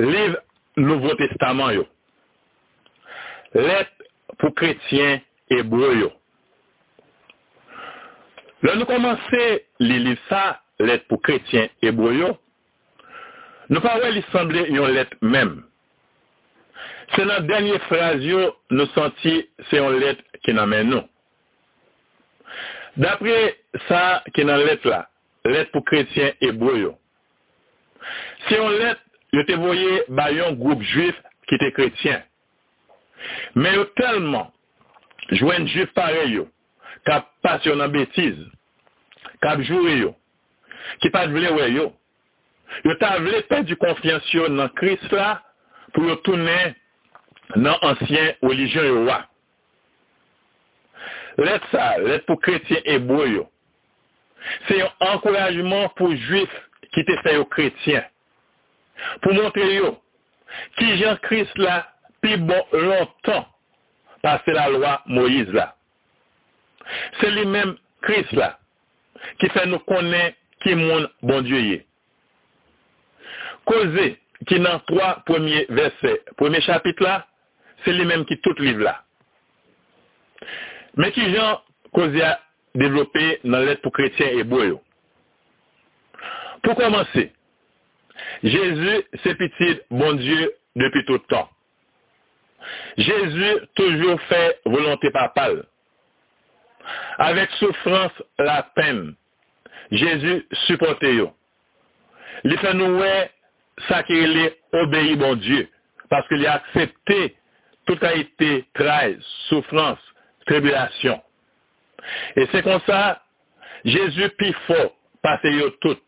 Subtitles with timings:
[0.00, 0.38] liv
[0.80, 1.84] Nouveau Testament yo.
[3.56, 3.90] Let
[4.38, 6.10] pou kretyen ebwe yo.
[8.62, 9.42] Le nou komanse
[9.82, 12.30] li liv sa, let pou kretyen ebwe yo,
[13.72, 15.56] nou pa wè li semble yon let mem.
[17.16, 21.04] Se nan denye fraz yo, nou santi se yon let ki nan men nou.
[23.00, 23.36] Dapre
[23.88, 25.04] sa ki nan let la,
[25.48, 26.96] let pou kretyen ebwe yo.
[28.46, 29.02] Se yon let
[29.34, 31.18] yo te voye bayon group juif
[31.50, 32.24] ki te kretien.
[33.54, 34.50] Men yo telman
[35.36, 36.46] jwen juif pare yo,
[37.06, 38.38] kap pasyon nan betiz,
[39.44, 40.12] kap jure yo,
[41.02, 41.88] ki pat vle we yo,
[42.86, 45.36] yo ta vle pen di konfiansyon nan kris la
[45.94, 46.76] pou yo tounen
[47.56, 49.22] nan ansyen olijon yo wa.
[51.40, 53.46] Let sa, let pou kretien ebo yo.
[54.66, 56.52] Se yon ankorajman pou juif
[56.94, 58.04] ki te fè yo kretien.
[59.24, 59.94] pou montre yo
[60.78, 61.82] ki Jean-Christ la
[62.22, 63.46] pi bon lontan
[64.24, 65.70] pase la lwa Moïse la.
[67.20, 68.54] Se li menm Christ la
[69.40, 71.80] ki fè nou konen ki moun bon diye.
[73.68, 74.06] Koze
[74.48, 77.20] ki nan 3 premier verset, premier chapit la,
[77.84, 78.96] se li menm ki tout liv la.
[80.98, 81.60] Men ki jan
[81.94, 82.36] koze a
[82.80, 84.80] devlope nan let pou kretien e boyo.
[86.64, 87.28] Pou komanse,
[88.42, 91.48] Jésus se pitid bon Dieu depi tout temps.
[92.96, 95.62] Jésus toujou fè volonté papal.
[97.22, 99.14] Avèk soufrans la pen,
[99.90, 101.30] Jésus supporte yo.
[102.44, 103.14] Li fè nouè
[103.88, 104.46] sa ki li
[104.82, 105.66] obèi bon Dieu,
[106.12, 107.20] paske li aksepte
[107.88, 109.16] tout a ite trai,
[109.48, 110.00] soufrans,
[110.46, 111.20] tribulation.
[112.36, 113.20] Et se kon sa,
[113.84, 114.32] Jésus
[114.66, 114.80] fò
[115.24, 116.00] pase yo tout.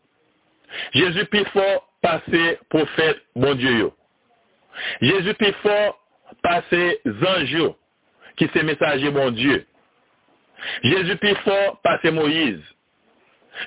[0.93, 1.65] Jésus pi fò
[2.03, 2.43] pase
[2.73, 3.91] profète bon Dieu.
[5.01, 5.77] Jésus pi fò
[6.45, 6.81] pase
[7.21, 7.75] zanjou
[8.39, 9.61] ki se mesaje bon Dieu.
[10.83, 12.63] Jésus pi fò pase Moïse.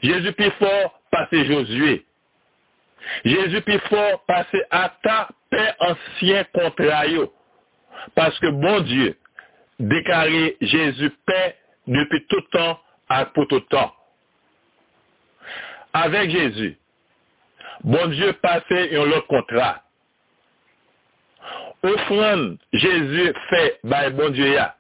[0.03, 0.73] Jésus pi fò
[1.15, 2.01] pase Josué.
[3.25, 7.29] Jésus pi fò pase ata pe ansyen kontra yo.
[8.17, 9.15] Paske bon Dieu
[9.79, 11.41] dekare Jésus pe
[11.87, 12.77] depi toutan
[13.13, 13.93] ak pou toutan.
[15.97, 16.75] Avek Jésus,
[17.85, 19.77] bon Dieu pase yon lot kontra.
[21.87, 24.71] Ofran Jésus fe bay bon Dieu ya.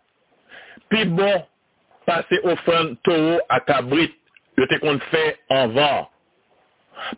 [0.90, 1.44] Pi bon
[2.08, 4.16] pase ofran toro ak abrit
[4.56, 6.06] yo te kon fe anvan.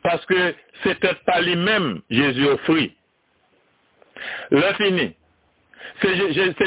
[0.03, 0.53] Paske
[0.83, 2.91] se te pa li mem Jésus ofri.
[4.51, 5.13] Le fini.
[6.03, 6.15] Se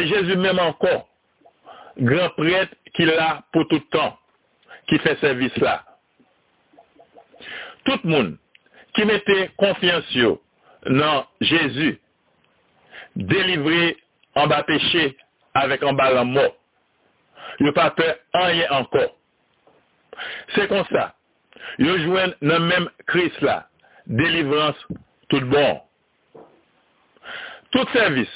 [0.07, 1.03] Jésus mem ankon.
[1.99, 4.15] Gran prete ki la pou toutan.
[4.87, 5.81] Ki fe servis la.
[7.85, 8.35] Tout moun
[8.95, 10.37] ki mette konfiansyo
[10.91, 11.95] nan Jezu,
[13.15, 13.95] delivre
[14.39, 15.11] an ba peche
[15.57, 16.45] avèk an ba lan mò,
[17.61, 18.07] yo pa pe
[18.37, 19.03] an yè anko.
[20.55, 21.11] Se kon sa,
[21.81, 23.61] yo jwen nan menm kris la,
[24.05, 24.77] delivrans
[25.29, 25.81] tout bon.
[27.71, 28.31] Tout servis,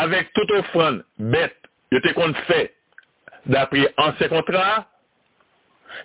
[0.00, 1.02] avèk tout ofran
[1.32, 1.56] bet,
[1.92, 2.66] yo te kon fè,
[3.48, 4.84] dapri an se kontra,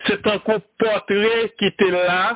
[0.07, 2.35] se tan kon potre ki te la,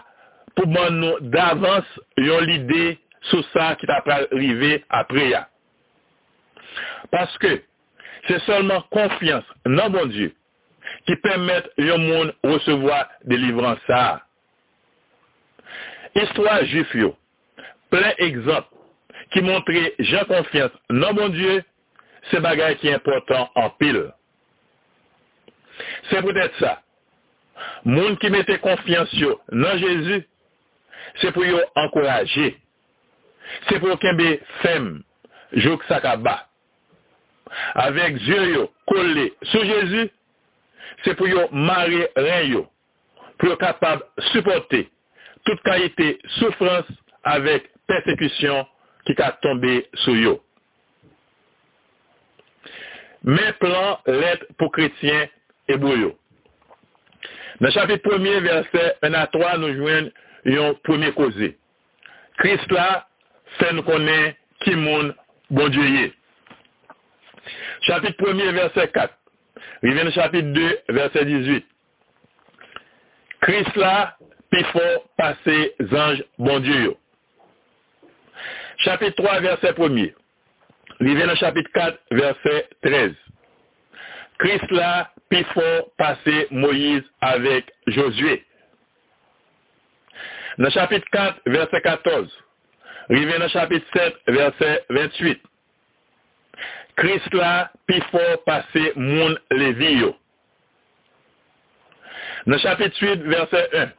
[0.58, 1.88] pou man nou davans
[2.18, 2.98] yon lide
[3.30, 5.44] sou sa ki ta pral rive apre ya.
[7.14, 7.60] Paske,
[8.28, 10.32] se solman konfians nan bon Diyo,
[11.08, 14.02] ki pemet yon moun resevoa delivran sa.
[16.18, 17.14] Istwa jif yo,
[17.94, 18.68] plen egzant,
[19.36, 21.60] ki montre jan konfians nan bon Diyo,
[22.32, 24.02] se bagay ki important an pil.
[26.10, 26.80] Se pwetet sa,
[27.86, 30.24] moun ki mette konfians yo nan Jezu,
[31.22, 32.52] Se pou yo ankoraje.
[33.70, 34.92] Se pou kenbe fem,
[35.64, 36.40] jok sakaba.
[37.86, 40.08] Avek zye yo kole sou Jezu,
[41.06, 42.66] se pou yo mare ren yo.
[43.38, 44.86] Pou yo kapab supporte
[45.48, 46.90] tout kalite soufrans
[47.28, 48.66] avek persekisyon
[49.08, 50.36] ki ka tombe sou yo.
[53.28, 55.28] Men plan let pou kretyen
[55.68, 56.14] e bou yo.
[57.64, 60.12] Nan chapit 1 verset 1 a 3 nou jwen
[60.48, 61.54] yon premier koze.
[62.42, 62.88] Christ la
[63.58, 64.34] fè nou konen
[64.64, 65.14] ki moun
[65.54, 66.12] bon dieye.
[67.88, 69.14] Chapit premier verset 4.
[69.84, 71.66] Riven chapit 2 verset 18.
[73.46, 74.14] Christ la
[74.52, 74.86] pi fò
[75.20, 75.58] pase
[75.92, 76.96] zanj bon dieye.
[78.86, 80.10] Chapit 3 verset 1.
[81.02, 83.16] Riven chapit 4 verset 13.
[84.42, 88.44] Christ la pi fò pase Moïse avek Josué.
[90.58, 92.32] Nan chapit 4 verset 14.
[93.10, 95.40] Rive nan chapit 7, verset 28.
[96.98, 100.12] Kris la pi for pase moun levi yo.
[102.48, 103.94] Nan chapit 8, verset 1.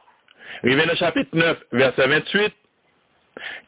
[0.67, 2.53] Rive nan chapit 9, verset 28.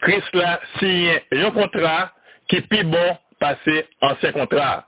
[0.05, 2.11] Kris la siyen yon kontra
[2.51, 4.83] ki pi bon pase ansen kontra.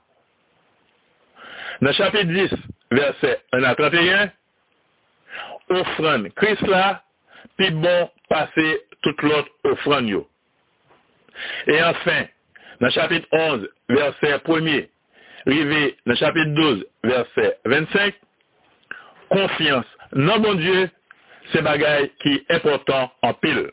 [1.82, 2.54] Nan chapit 10,
[2.94, 4.32] verset 1 à 31.
[5.74, 7.00] Ofran Kris la
[7.58, 8.68] pi bon pase
[9.02, 10.28] tout lot ofran yo.
[11.68, 12.26] Et enfin,
[12.80, 14.90] dans chapitre 11, verset 1er,
[15.46, 18.14] rivé dans chapitre 12, verset 25,
[19.30, 20.90] confiance dans mon Dieu,
[21.52, 23.72] c'est bagaille qui est important en pile.